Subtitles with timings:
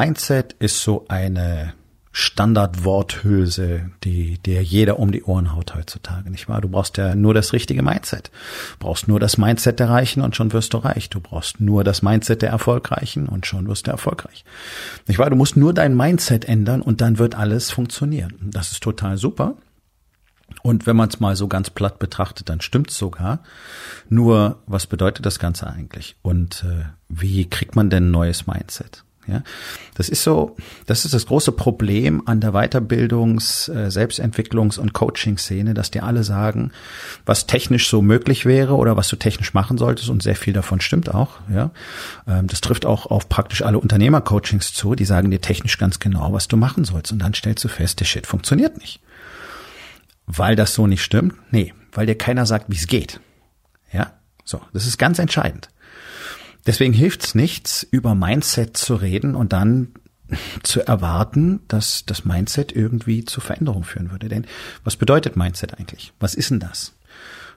[0.00, 1.74] Mindset ist so eine
[2.10, 6.62] Standardworthülse, die dir jeder um die Ohren haut heutzutage, nicht wahr?
[6.62, 8.30] Du brauchst ja nur das richtige Mindset.
[8.78, 11.10] Du brauchst nur das Mindset der Reichen und schon wirst du reich.
[11.10, 14.46] Du brauchst nur das Mindset der Erfolgreichen und schon wirst du erfolgreich.
[15.06, 15.28] Nicht wahr?
[15.28, 18.32] Du musst nur dein Mindset ändern und dann wird alles funktionieren.
[18.40, 19.56] Das ist total super.
[20.62, 23.40] Und wenn man es mal so ganz platt betrachtet, dann stimmt's sogar.
[24.08, 26.16] Nur, was bedeutet das Ganze eigentlich?
[26.22, 29.04] Und äh, wie kriegt man denn ein neues Mindset?
[29.30, 29.42] Ja,
[29.94, 35.72] das ist so, das ist das große Problem an der Weiterbildungs-, äh, Selbstentwicklungs- und Coaching-Szene,
[35.72, 36.72] dass die alle sagen,
[37.26, 40.80] was technisch so möglich wäre oder was du technisch machen solltest und sehr viel davon
[40.80, 41.38] stimmt auch.
[41.48, 41.70] Ja,
[42.26, 44.96] ähm, das trifft auch auf praktisch alle Unternehmer-Coachings zu.
[44.96, 48.00] Die sagen dir technisch ganz genau, was du machen sollst und dann stellst du fest,
[48.00, 49.00] der Shit funktioniert nicht,
[50.26, 51.34] weil das so nicht stimmt.
[51.52, 53.20] Nee, weil dir keiner sagt, wie es geht.
[53.92, 55.68] Ja, so, das ist ganz entscheidend.
[56.70, 59.88] Deswegen hilft es nichts, über Mindset zu reden und dann
[60.62, 64.28] zu erwarten, dass das Mindset irgendwie zu Veränderung führen würde.
[64.28, 64.46] Denn
[64.84, 66.12] was bedeutet Mindset eigentlich?
[66.20, 66.92] Was ist denn das?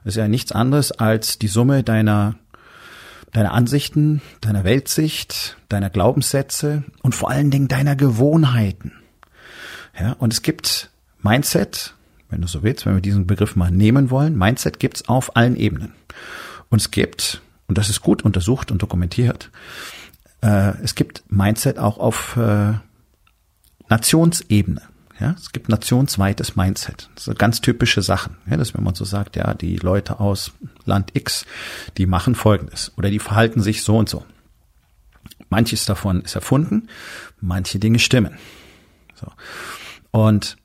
[0.04, 2.34] Das ist ja nichts anderes als die Summe deiner,
[3.34, 8.94] deiner Ansichten, deiner Weltsicht, deiner Glaubenssätze und vor allen Dingen deiner Gewohnheiten.
[9.96, 10.90] Ja, und es gibt
[11.22, 11.94] Mindset,
[12.32, 15.56] wenn du so willst, wenn wir diesen Begriff mal nehmen wollen, Mindset gibt's auf allen
[15.56, 15.94] Ebenen.
[16.72, 19.50] Und es gibt und das ist gut untersucht und dokumentiert.
[20.42, 22.74] Äh, es gibt Mindset auch auf äh,
[23.90, 24.82] Nationsebene.
[25.20, 27.10] Ja, es gibt nationsweites Mindset.
[27.16, 28.38] Sind ganz typische Sachen.
[28.50, 30.52] Ja, dass wenn man so sagt, ja, die Leute aus
[30.86, 31.46] Land X,
[31.98, 34.26] die machen Folgendes oder die verhalten sich so und so.
[35.50, 36.90] Manches davon ist erfunden,
[37.40, 38.38] manche Dinge stimmen.
[39.14, 39.28] So.
[40.12, 40.58] Und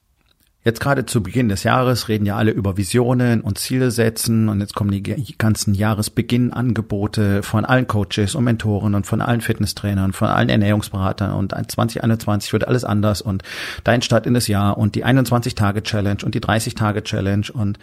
[0.64, 4.60] Jetzt gerade zu Beginn des Jahres reden ja alle über Visionen und Ziele setzen und
[4.60, 5.02] jetzt kommen die
[5.38, 11.52] ganzen Jahresbeginnangebote von allen Coaches und Mentoren und von allen Fitnesstrainern, von allen Ernährungsberatern und
[11.52, 13.44] 2021 wird alles anders und
[13.84, 17.78] dein Start in das Jahr und die 21-Tage-Challenge und die 30-Tage-Challenge und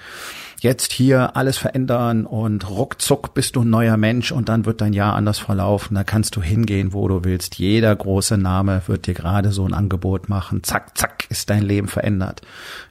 [0.59, 4.93] jetzt hier alles verändern und ruckzuck bist du ein neuer Mensch und dann wird dein
[4.93, 5.95] Jahr anders verlaufen.
[5.95, 7.57] Da kannst du hingehen, wo du willst.
[7.57, 10.63] Jeder große Name wird dir gerade so ein Angebot machen.
[10.63, 12.41] Zack, zack, ist dein Leben verändert.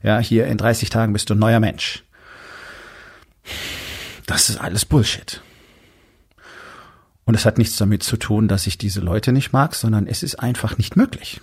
[0.02, 2.04] Ja, hier in 30 Tagen bist du ein neuer Mensch.
[4.26, 5.42] Das ist alles Bullshit.
[7.24, 10.22] Und es hat nichts damit zu tun, dass ich diese Leute nicht mag, sondern es
[10.22, 11.40] ist einfach nicht möglich.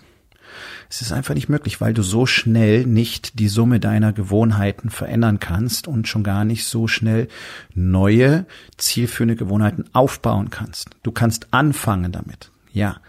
[0.89, 5.39] Es ist einfach nicht möglich, weil du so schnell nicht die Summe deiner Gewohnheiten verändern
[5.39, 7.29] kannst und schon gar nicht so schnell
[7.73, 8.45] neue,
[8.77, 10.89] zielführende Gewohnheiten aufbauen kannst.
[11.01, 12.99] Du kannst anfangen damit, ja.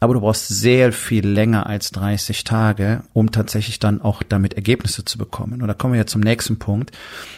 [0.00, 5.04] Aber du brauchst sehr viel länger als 30 Tage, um tatsächlich dann auch damit Ergebnisse
[5.04, 5.60] zu bekommen.
[5.60, 6.92] Und da kommen wir ja zum nächsten Punkt.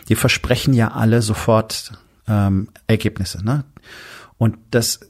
[0.09, 1.93] Die versprechen ja alle sofort
[2.29, 3.45] ähm, Ergebnisse.
[3.45, 3.65] Ne?
[4.37, 5.01] Und das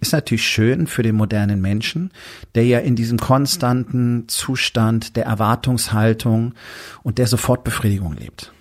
[0.00, 2.10] ist natürlich schön für den modernen Menschen,
[2.56, 6.54] der ja in diesem konstanten Zustand der Erwartungshaltung
[7.04, 8.52] und der Sofortbefriedigung lebt.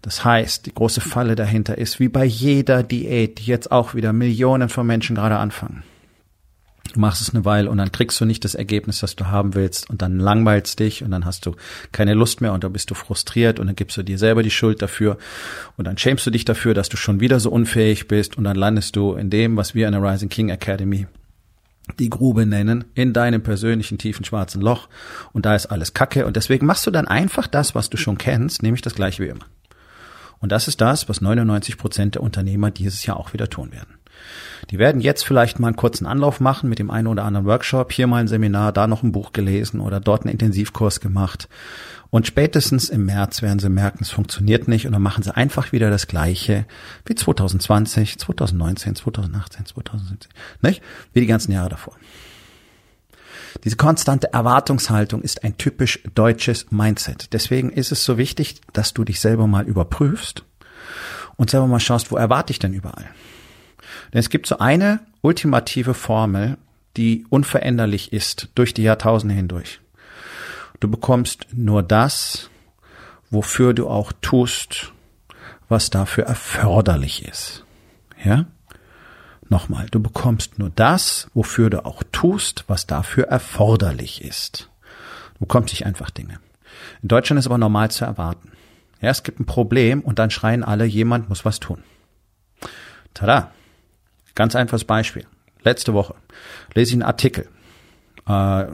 [0.00, 4.12] Das heißt, die große Falle dahinter ist, wie bei jeder Diät, die jetzt auch wieder
[4.12, 5.82] Millionen von Menschen gerade anfangen.
[6.96, 9.54] Du machst es eine Weile und dann kriegst du nicht das Ergebnis, das du haben
[9.54, 11.54] willst und dann langweilst dich und dann hast du
[11.92, 14.50] keine Lust mehr und dann bist du frustriert und dann gibst du dir selber die
[14.50, 15.18] Schuld dafür
[15.76, 18.56] und dann schämst du dich dafür, dass du schon wieder so unfähig bist und dann
[18.56, 21.06] landest du in dem, was wir in der Rising King Academy
[21.98, 24.88] die Grube nennen, in deinem persönlichen tiefen schwarzen Loch
[25.34, 28.16] und da ist alles Kacke und deswegen machst du dann einfach das, was du schon
[28.16, 29.44] kennst, nämlich das gleiche wie immer.
[30.38, 33.98] Und das ist das, was 99 Prozent der Unternehmer dieses Jahr auch wieder tun werden.
[34.70, 37.92] Die werden jetzt vielleicht mal einen kurzen Anlauf machen mit dem einen oder anderen Workshop,
[37.92, 41.48] hier mal ein Seminar, da noch ein Buch gelesen oder dort einen Intensivkurs gemacht.
[42.10, 45.72] Und spätestens im März werden sie merken, es funktioniert nicht und dann machen sie einfach
[45.72, 46.64] wieder das Gleiche
[47.04, 50.30] wie 2020, 2019, 2018, 2017,
[50.62, 50.82] nicht?
[51.12, 51.94] Wie die ganzen Jahre davor.
[53.64, 57.32] Diese konstante Erwartungshaltung ist ein typisch deutsches Mindset.
[57.32, 60.44] Deswegen ist es so wichtig, dass du dich selber mal überprüfst
[61.36, 63.06] und selber mal schaust, wo erwarte ich denn überall?
[64.12, 66.58] Denn es gibt so eine ultimative Formel,
[66.96, 69.80] die unveränderlich ist durch die Jahrtausende hindurch.
[70.80, 72.50] Du bekommst nur das,
[73.30, 74.92] wofür du auch tust,
[75.68, 77.64] was dafür erforderlich ist.
[78.22, 78.46] Ja?
[79.48, 84.70] Nochmal, du bekommst nur das, wofür du auch tust, was dafür erforderlich ist.
[85.34, 86.40] Du bekommst nicht einfach Dinge.
[87.02, 88.52] In Deutschland ist aber normal zu erwarten.
[89.00, 91.82] Ja, es gibt ein Problem und dann schreien alle, jemand muss was tun.
[93.14, 93.52] Tada.
[94.36, 95.26] Ganz einfaches Beispiel.
[95.64, 96.14] Letzte Woche
[96.74, 97.48] lese ich einen Artikel.
[98.28, 98.66] Äh,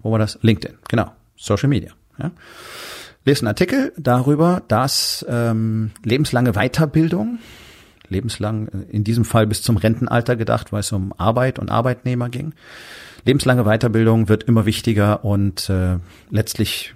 [0.00, 0.40] wo war das?
[0.42, 0.78] LinkedIn.
[0.88, 1.12] Genau.
[1.36, 1.92] Social Media.
[2.18, 2.32] Ja.
[3.24, 7.38] Lese einen Artikel darüber, dass ähm, lebenslange Weiterbildung
[8.12, 12.28] lebenslang, äh, in diesem Fall bis zum Rentenalter gedacht, weil es um Arbeit und Arbeitnehmer
[12.28, 12.54] ging.
[13.24, 15.98] Lebenslange Weiterbildung wird immer wichtiger und äh,
[16.30, 16.94] letztlich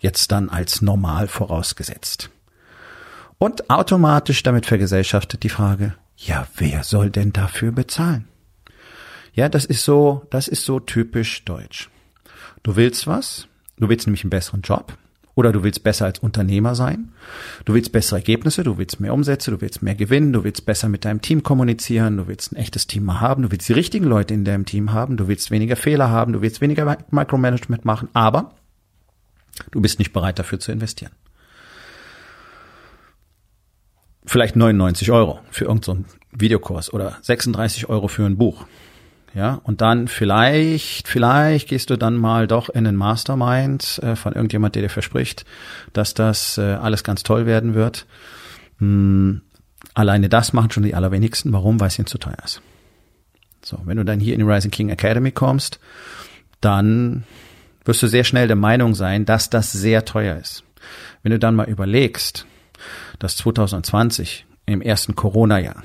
[0.00, 2.30] jetzt dann als normal vorausgesetzt.
[3.38, 8.28] Und automatisch damit vergesellschaftet die Frage, ja, wer soll denn dafür bezahlen?
[9.32, 11.90] Ja, das ist so, das ist so typisch deutsch.
[12.62, 13.48] Du willst was,
[13.78, 14.96] du willst nämlich einen besseren Job,
[15.36, 17.12] oder du willst besser als Unternehmer sein.
[17.66, 20.88] Du willst bessere Ergebnisse, du willst mehr Umsätze, du willst mehr gewinnen, du willst besser
[20.88, 24.32] mit deinem Team kommunizieren, du willst ein echtes Team haben, du willst die richtigen Leute
[24.32, 28.54] in deinem Team haben, du willst weniger Fehler haben, du willst weniger Micromanagement machen, aber
[29.70, 31.12] du bist nicht bereit dafür zu investieren.
[34.26, 38.66] Vielleicht 99 Euro für irgendeinen so Videokurs oder 36 Euro für ein Buch
[39.36, 44.32] ja, und dann vielleicht, vielleicht gehst du dann mal doch in den Mastermind äh, von
[44.32, 45.44] irgendjemand, der dir verspricht,
[45.92, 48.06] dass das äh, alles ganz toll werden wird.
[48.78, 49.42] Hm,
[49.92, 51.52] alleine das machen schon die allerwenigsten.
[51.52, 51.78] Warum?
[51.78, 52.62] Weil es ihnen zu teuer ist.
[53.62, 55.80] So, wenn du dann hier in die Rising King Academy kommst,
[56.62, 57.24] dann
[57.84, 60.64] wirst du sehr schnell der Meinung sein, dass das sehr teuer ist.
[61.22, 62.46] Wenn du dann mal überlegst,
[63.18, 65.82] dass 2020 im ersten Corona-Jahr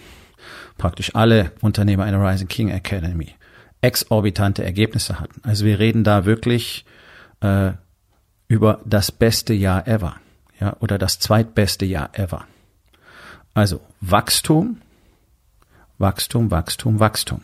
[0.77, 3.35] praktisch alle Unternehmer einer Rising King Academy
[3.81, 5.41] exorbitante Ergebnisse hatten.
[5.43, 6.85] Also wir reden da wirklich
[7.41, 7.71] äh,
[8.47, 10.15] über das beste Jahr ever,
[10.59, 12.45] ja, oder das zweitbeste Jahr ever.
[13.53, 14.81] Also Wachstum,
[15.97, 17.41] Wachstum, Wachstum, Wachstum.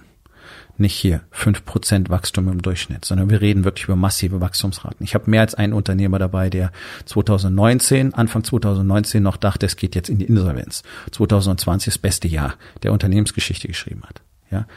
[0.79, 5.03] Nicht hier fünf Prozent Wachstum im Durchschnitt, sondern wir reden wirklich über massive Wachstumsraten.
[5.03, 6.71] Ich habe mehr als einen Unternehmer dabei, der
[7.05, 10.83] 2019, Anfang 2019 noch dachte, es geht jetzt in die Insolvenz.
[11.11, 14.21] 2020 das beste Jahr der Unternehmensgeschichte geschrieben hat.
[14.51, 14.67] Ja,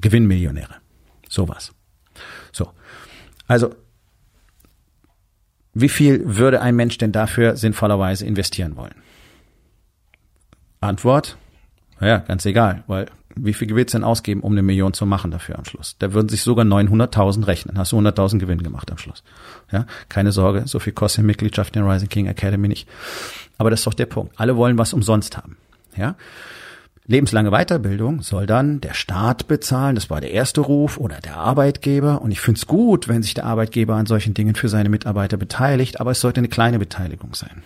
[0.00, 0.76] Gewinnmillionäre.
[1.28, 1.72] Sowas.
[2.52, 2.70] So.
[3.48, 3.74] Also,
[5.74, 8.94] wie viel würde ein Mensch denn dafür sinnvollerweise investieren wollen?
[10.80, 11.36] Antwort?
[12.00, 13.06] Naja, ganz egal, weil
[13.44, 15.96] wie viel willst du denn ausgeben, um eine Million zu machen dafür am Schluss?
[15.98, 17.78] Da würden sich sogar 900.000 rechnen.
[17.78, 19.22] Hast du 100.000 Gewinn gemacht am Schluss.
[19.72, 22.88] Ja, keine Sorge, so viel kostet Mitgliedschaft in Rising King Academy nicht.
[23.56, 24.32] Aber das ist doch der Punkt.
[24.36, 25.56] Alle wollen was umsonst haben.
[25.96, 26.16] Ja,
[27.10, 32.20] Lebenslange Weiterbildung soll dann der Staat bezahlen, das war der erste Ruf, oder der Arbeitgeber.
[32.20, 35.38] Und ich finde es gut, wenn sich der Arbeitgeber an solchen Dingen für seine Mitarbeiter
[35.38, 37.62] beteiligt, aber es sollte eine kleine Beteiligung sein.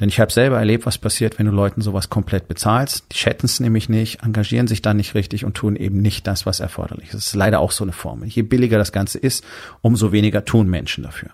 [0.00, 3.04] Denn ich habe selber erlebt, was passiert, wenn du Leuten sowas komplett bezahlst.
[3.12, 6.46] Die schätzen es nämlich nicht, engagieren sich dann nicht richtig und tun eben nicht das,
[6.46, 7.14] was erforderlich ist.
[7.14, 8.26] Das ist leider auch so eine Formel.
[8.28, 9.44] Je billiger das Ganze ist,
[9.82, 11.30] umso weniger tun Menschen dafür.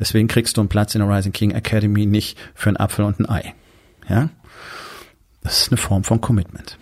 [0.00, 3.20] Deswegen kriegst du einen Platz in der Rising King Academy nicht für einen Apfel und
[3.20, 3.54] ein Ei.
[4.08, 4.30] Ja?
[5.42, 6.76] Das ist eine Form von Commitment.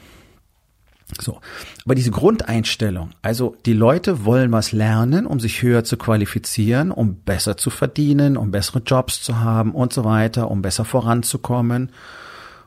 [1.21, 1.41] So.
[1.85, 7.17] Aber diese Grundeinstellung, also die Leute wollen was lernen, um sich höher zu qualifizieren, um
[7.17, 11.91] besser zu verdienen, um bessere Jobs zu haben und so weiter, um besser voranzukommen.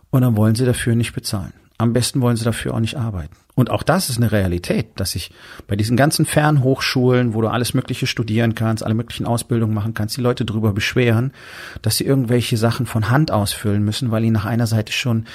[0.10, 1.54] Und dann wollen sie dafür nicht bezahlen.
[1.78, 3.36] Am besten wollen sie dafür auch nicht arbeiten.
[3.56, 5.32] Und auch das ist eine Realität, dass sich
[5.68, 10.16] bei diesen ganzen Fernhochschulen, wo du alles Mögliche studieren kannst, alle möglichen Ausbildungen machen kannst,
[10.16, 11.34] die Leute darüber beschweren,
[11.82, 15.26] dass sie irgendwelche Sachen von Hand ausfüllen müssen, weil ihnen nach einer Seite schon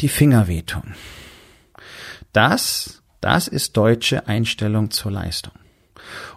[0.00, 0.94] die Finger wehtun.
[2.32, 5.54] Das, das ist deutsche Einstellung zur Leistung.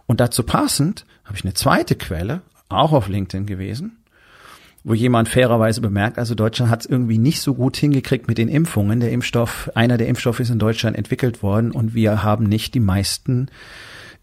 [0.05, 3.98] Und dazu passend habe ich eine zweite Quelle, auch auf LinkedIn gewesen,
[4.83, 8.48] wo jemand fairerweise bemerkt, also Deutschland hat es irgendwie nicht so gut hingekriegt mit den
[8.48, 9.00] Impfungen.
[9.00, 12.79] Der Impfstoff, einer der Impfstoffe ist in Deutschland entwickelt worden und wir haben nicht die
[12.79, 13.50] meisten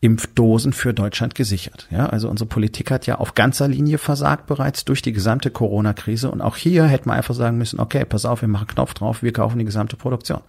[0.00, 1.88] Impfdosen für Deutschland gesichert.
[1.90, 6.30] Ja, also unsere Politik hat ja auf ganzer Linie versagt bereits durch die gesamte Corona-Krise
[6.30, 9.22] und auch hier hätte man einfach sagen müssen, okay, pass auf, wir machen Knopf drauf,
[9.22, 10.40] wir kaufen die gesamte Produktion.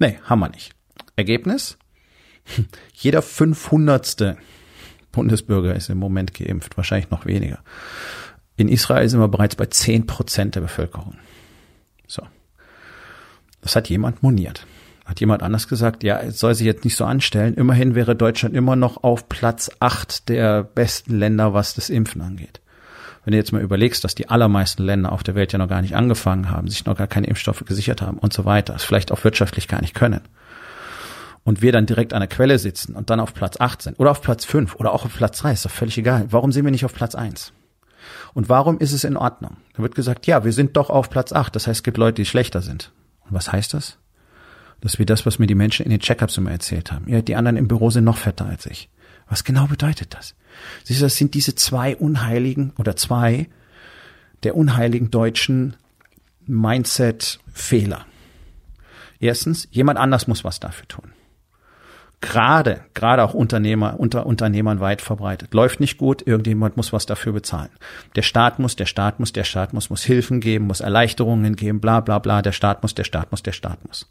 [0.00, 0.74] Nee, haben wir nicht.
[1.14, 1.78] Ergebnis?
[2.94, 4.36] Jeder 500.
[5.12, 7.58] Bundesbürger ist im Moment geimpft, wahrscheinlich noch weniger.
[8.56, 11.16] In Israel sind wir bereits bei 10 Prozent der Bevölkerung.
[12.06, 12.22] So.
[13.60, 14.66] Das hat jemand moniert.
[15.04, 17.54] Hat jemand anders gesagt, ja, es soll sich jetzt nicht so anstellen.
[17.54, 22.60] Immerhin wäre Deutschland immer noch auf Platz 8 der besten Länder, was das Impfen angeht.
[23.24, 25.82] Wenn du jetzt mal überlegst, dass die allermeisten Länder auf der Welt ja noch gar
[25.82, 29.12] nicht angefangen haben, sich noch gar keine Impfstoffe gesichert haben und so weiter, es vielleicht
[29.12, 30.22] auch wirtschaftlich gar nicht können.
[31.44, 34.10] Und wir dann direkt an der Quelle sitzen und dann auf Platz 8 sind oder
[34.10, 36.26] auf Platz 5 oder auch auf Platz 3, ist doch völlig egal.
[36.30, 37.52] Warum sind wir nicht auf Platz 1?
[38.34, 39.56] Und warum ist es in Ordnung?
[39.74, 41.54] Da wird gesagt, ja, wir sind doch auf Platz 8.
[41.54, 42.92] Das heißt, es gibt Leute, die schlechter sind.
[43.24, 43.98] Und was heißt das?
[44.80, 47.08] Das ist wie das, was mir die Menschen in den Checkups immer erzählt haben.
[47.08, 48.88] Ja, die anderen im Büro sind noch fetter als ich.
[49.30, 50.34] Was genau bedeutet das?
[50.84, 53.48] Siehst du, das sind diese zwei unheiligen oder zwei
[54.42, 55.76] der unheiligen deutschen
[56.46, 58.06] Mindset-Fehler.
[59.20, 61.12] Erstens, jemand anders muss was dafür tun.
[62.22, 65.54] Gerade, gerade auch Unternehmer, unter Unternehmern weit verbreitet.
[65.54, 67.70] Läuft nicht gut, irgendjemand muss was dafür bezahlen.
[68.16, 71.80] Der Staat muss, der Staat muss, der Staat muss, muss Hilfen geben, muss Erleichterungen geben,
[71.80, 72.42] bla, bla, bla.
[72.42, 74.10] Der Staat muss, der Staat muss, der Staat muss.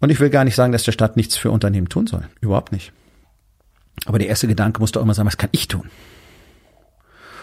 [0.00, 2.26] Und ich will gar nicht sagen, dass der Staat nichts für Unternehmen tun soll.
[2.40, 2.92] Überhaupt nicht.
[4.06, 5.88] Aber der erste Gedanke muss doch immer sein, was kann ich tun?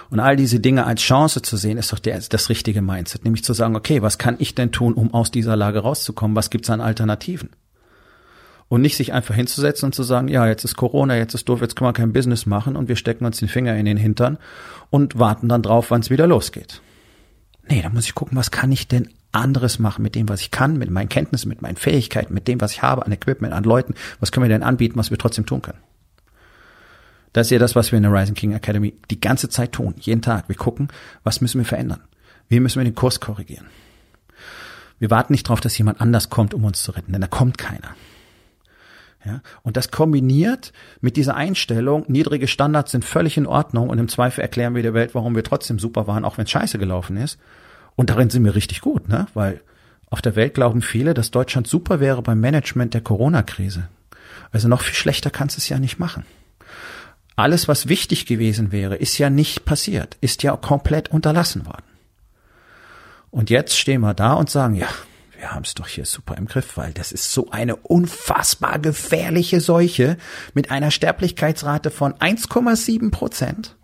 [0.10, 3.24] Und all diese Dinge als Chance zu sehen, ist doch der, das richtige Mindset.
[3.24, 6.36] Nämlich zu sagen, okay, was kann ich denn tun, um aus dieser Lage rauszukommen?
[6.36, 7.50] Was gibt's an Alternativen?
[8.68, 11.62] Und nicht sich einfach hinzusetzen und zu sagen, ja, jetzt ist Corona, jetzt ist doof,
[11.62, 14.38] jetzt können wir kein Business machen und wir stecken uns den Finger in den Hintern
[14.90, 16.82] und warten dann drauf, wann es wieder losgeht.
[17.70, 20.52] Nee, da muss ich gucken, was kann ich denn anderes machen mit dem, was ich
[20.52, 23.64] kann, mit meinen Kenntnissen, mit meinen Fähigkeiten, mit dem, was ich habe an Equipment, an
[23.64, 23.94] Leuten.
[24.20, 25.80] Was können wir denn anbieten, was wir trotzdem tun können?
[27.34, 29.96] Das ist ja das, was wir in der Rising King Academy die ganze Zeit tun,
[30.00, 30.50] jeden Tag.
[30.50, 30.90] Wir gucken,
[31.24, 32.02] was müssen wir verändern?
[32.50, 33.68] Wie müssen wir den Kurs korrigieren?
[35.00, 37.58] Wir warten nicht darauf, dass jemand anders kommt, um uns zu retten, denn da kommt
[37.58, 37.96] keiner.
[39.24, 44.08] Ja, und das kombiniert mit dieser Einstellung, niedrige Standards sind völlig in Ordnung und im
[44.08, 47.18] Zweifel erklären wir der Welt, warum wir trotzdem super waren, auch wenn es scheiße gelaufen
[47.18, 47.40] ist.
[47.96, 49.28] Und darin sind wir richtig gut, ne?
[49.36, 49.62] Weil
[50.10, 53.90] auf der Welt glauben viele, dass Deutschland super wäre beim Management der Corona-Krise.
[54.52, 56.26] Also noch viel schlechter kannst du es ja nicht machen
[57.36, 61.84] alles, was wichtig gewesen wäre, ist ja nicht passiert, ist ja komplett unterlassen worden.
[63.32, 64.88] Und jetzt stehen wir da und sagen, ja,
[65.38, 69.60] wir haben es doch hier super im Griff, weil das ist so eine unfassbar gefährliche
[69.60, 70.18] Seuche
[70.54, 73.76] mit einer Sterblichkeitsrate von 1,7 Prozent,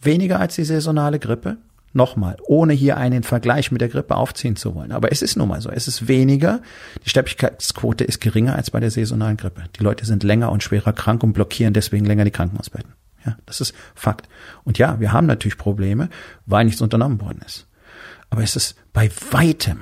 [0.00, 1.58] weniger als die saisonale Grippe.
[1.92, 4.92] Nochmal, ohne hier einen Vergleich mit der Grippe aufziehen zu wollen.
[4.92, 5.70] Aber es ist nun mal so.
[5.70, 6.62] Es ist weniger.
[7.04, 9.64] Die Sterblichkeitsquote ist geringer als bei der saisonalen Grippe.
[9.76, 12.92] Die Leute sind länger und schwerer krank und blockieren deswegen länger die Krankenhausbetten.
[13.26, 14.28] Ja, das ist Fakt.
[14.62, 16.08] Und ja, wir haben natürlich Probleme,
[16.46, 17.66] weil nichts unternommen worden ist.
[18.30, 19.80] Aber es ist bei weitem,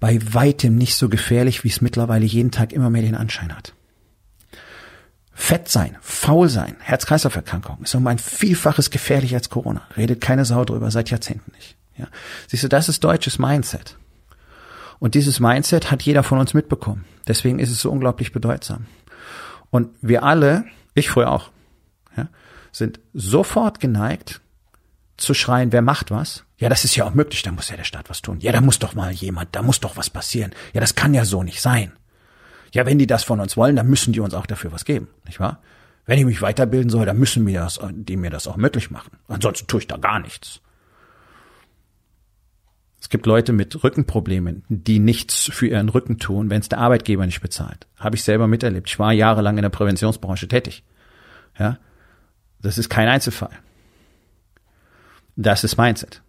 [0.00, 3.74] bei weitem nicht so gefährlich, wie es mittlerweile jeden Tag immer mehr den Anschein hat.
[5.38, 9.82] Fett sein, faul sein, Herz-Kreislauf-Erkrankung ist um ein Vielfaches gefährlicher als Corona.
[9.94, 11.76] Redet keine Sau drüber, seit Jahrzehnten nicht.
[11.98, 12.08] Ja.
[12.48, 13.98] Siehst du, das ist deutsches Mindset.
[14.98, 17.04] Und dieses Mindset hat jeder von uns mitbekommen.
[17.28, 18.86] Deswegen ist es so unglaublich bedeutsam.
[19.68, 20.64] Und wir alle,
[20.94, 21.50] ich früher auch,
[22.16, 22.28] ja,
[22.72, 24.40] sind sofort geneigt
[25.18, 26.44] zu schreien, wer macht was?
[26.56, 28.40] Ja, das ist ja auch möglich, da muss ja der Staat was tun.
[28.40, 30.54] Ja, da muss doch mal jemand, da muss doch was passieren.
[30.72, 31.92] Ja, das kann ja so nicht sein.
[32.76, 35.08] Ja, wenn die das von uns wollen, dann müssen die uns auch dafür was geben,
[35.24, 35.62] nicht wahr?
[36.04, 39.12] Wenn ich mich weiterbilden soll, dann müssen mir das, die mir das auch möglich machen.
[39.28, 40.60] Ansonsten tue ich da gar nichts.
[43.00, 47.24] Es gibt Leute mit Rückenproblemen, die nichts für ihren Rücken tun, wenn es der Arbeitgeber
[47.24, 47.86] nicht bezahlt.
[47.96, 48.90] Habe ich selber miterlebt.
[48.90, 50.84] Ich war jahrelang in der Präventionsbranche tätig.
[51.58, 51.78] Ja,
[52.60, 53.56] das ist kein Einzelfall.
[55.34, 56.20] Das ist Mindset.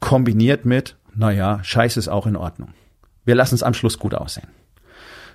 [0.00, 2.72] Kombiniert mit, naja, Scheiß ist auch in Ordnung.
[3.26, 4.48] Wir lassen es am Schluss gut aussehen.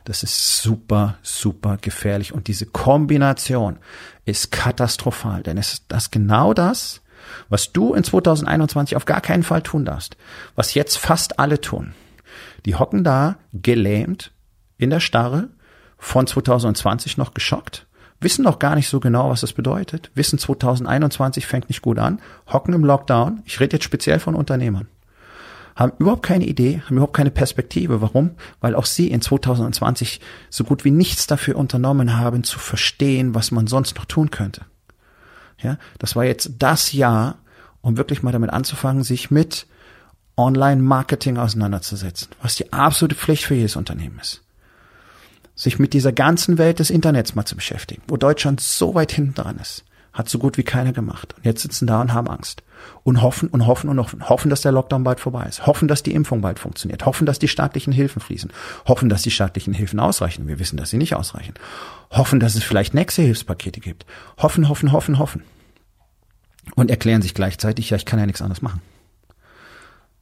[0.09, 2.33] Das ist super, super gefährlich.
[2.33, 3.77] Und diese Kombination
[4.25, 7.01] ist katastrophal, denn es ist das genau das,
[7.49, 10.17] was du in 2021 auf gar keinen Fall tun darfst,
[10.55, 11.93] was jetzt fast alle tun.
[12.65, 14.31] Die hocken da gelähmt
[14.79, 15.49] in der Starre,
[15.99, 17.85] von 2020 noch geschockt,
[18.19, 22.19] wissen noch gar nicht so genau, was das bedeutet, wissen 2021 fängt nicht gut an,
[22.51, 23.43] hocken im Lockdown.
[23.45, 24.87] Ich rede jetzt speziell von Unternehmern
[25.75, 28.01] haben überhaupt keine Idee, haben überhaupt keine Perspektive.
[28.01, 28.31] Warum?
[28.61, 33.51] Weil auch sie in 2020 so gut wie nichts dafür unternommen haben, zu verstehen, was
[33.51, 34.65] man sonst noch tun könnte.
[35.61, 37.37] Ja, das war jetzt das Jahr,
[37.81, 39.67] um wirklich mal damit anzufangen, sich mit
[40.37, 44.41] Online-Marketing auseinanderzusetzen, was die absolute Pflicht für jedes Unternehmen ist.
[45.53, 49.33] Sich mit dieser ganzen Welt des Internets mal zu beschäftigen, wo Deutschland so weit hinten
[49.33, 49.83] dran ist.
[50.13, 51.35] Hat so gut wie keiner gemacht.
[51.37, 52.63] Und jetzt sitzen da und haben Angst.
[53.03, 54.27] Und hoffen und hoffen und hoffen.
[54.27, 55.67] Hoffen, dass der Lockdown bald vorbei ist.
[55.67, 57.05] Hoffen, dass die Impfung bald funktioniert.
[57.05, 58.51] Hoffen, dass die staatlichen Hilfen fließen.
[58.87, 60.47] Hoffen, dass die staatlichen Hilfen ausreichen.
[60.47, 61.53] Wir wissen, dass sie nicht ausreichen.
[62.09, 64.05] Hoffen, dass es vielleicht nächste Hilfspakete gibt.
[64.37, 65.43] Hoffen, hoffen, hoffen, hoffen.
[66.75, 68.81] Und erklären sich gleichzeitig, ja, ich kann ja nichts anderes machen.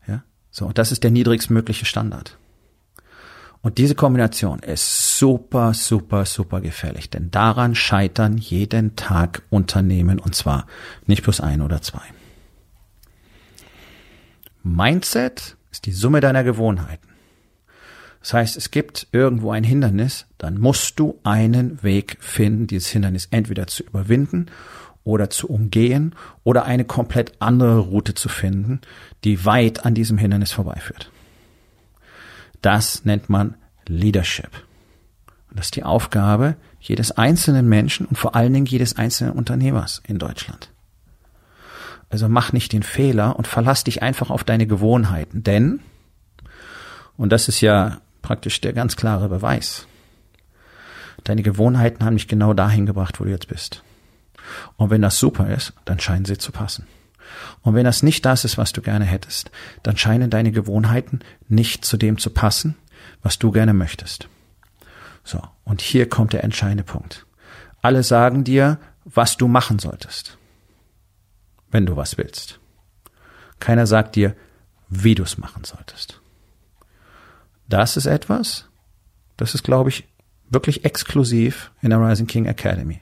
[0.07, 2.37] Ja, so, das ist der niedrigstmögliche Standard.
[3.61, 10.35] Und diese Kombination ist super, super, super gefährlich, denn daran scheitern jeden Tag Unternehmen und
[10.35, 10.67] zwar
[11.05, 12.01] nicht plus ein oder zwei.
[14.63, 17.07] Mindset ist die Summe deiner Gewohnheiten.
[18.19, 23.27] Das heißt, es gibt irgendwo ein Hindernis, dann musst du einen Weg finden, dieses Hindernis
[23.31, 24.47] entweder zu überwinden
[25.03, 28.81] oder zu umgehen oder eine komplett andere Route zu finden,
[29.23, 31.11] die weit an diesem Hindernis vorbeiführt.
[32.61, 33.55] Das nennt man
[33.87, 34.66] Leadership.
[35.49, 40.01] Und das ist die Aufgabe jedes einzelnen Menschen und vor allen Dingen jedes einzelnen Unternehmers
[40.07, 40.69] in Deutschland.
[42.09, 45.81] Also mach nicht den Fehler und verlass dich einfach auf deine Gewohnheiten, denn,
[47.17, 49.87] und das ist ja praktisch der ganz klare Beweis,
[51.23, 53.83] deine Gewohnheiten haben dich genau dahin gebracht, wo du jetzt bist.
[54.77, 56.87] Und wenn das super ist, dann scheinen sie zu passen.
[57.61, 59.51] Und wenn das nicht das ist, was du gerne hättest,
[59.83, 62.75] dann scheinen deine Gewohnheiten nicht zu dem zu passen,
[63.21, 64.29] was du gerne möchtest.
[65.27, 67.25] So, und hier kommt der entscheidende Punkt.
[67.81, 70.37] Alle sagen dir, was du machen solltest,
[71.69, 72.61] wenn du was willst.
[73.59, 74.37] Keiner sagt dir,
[74.87, 76.21] wie du es machen solltest.
[77.67, 78.69] Das ist etwas,
[79.35, 80.07] das ist, glaube ich,
[80.49, 83.01] wirklich exklusiv in der Rising King Academy.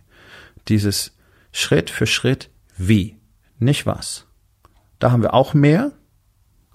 [0.68, 1.16] Dieses
[1.52, 3.20] Schritt für Schritt wie,
[3.60, 4.26] nicht was.
[4.98, 5.92] Da haben wir auch mehr,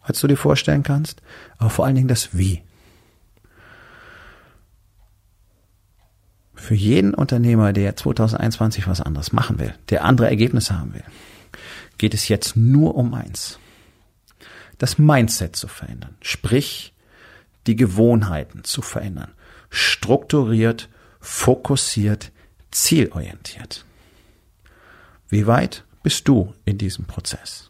[0.00, 1.23] als du dir vorstellen kannst,
[1.59, 2.62] aber vor allen Dingen das Wie.
[6.71, 11.03] Für jeden Unternehmer, der 2021 was anderes machen will, der andere Ergebnisse haben will,
[11.99, 13.59] geht es jetzt nur um eins.
[14.79, 16.17] Das Mindset zu verändern.
[16.23, 16.95] Sprich,
[17.67, 19.33] die Gewohnheiten zu verändern.
[19.69, 22.31] Strukturiert, fokussiert,
[22.71, 23.85] zielorientiert.
[25.29, 27.70] Wie weit bist du in diesem Prozess?